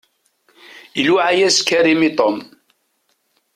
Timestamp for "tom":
2.17-2.37